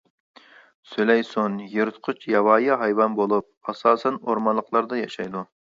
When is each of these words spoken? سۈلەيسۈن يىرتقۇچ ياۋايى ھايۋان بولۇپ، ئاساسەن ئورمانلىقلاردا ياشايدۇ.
سۈلەيسۈن 0.93 1.59
يىرتقۇچ 1.75 2.27
ياۋايى 2.33 2.81
ھايۋان 2.85 3.21
بولۇپ، 3.23 3.71
ئاساسەن 3.75 4.23
ئورمانلىقلاردا 4.27 5.05
ياشايدۇ. 5.07 5.51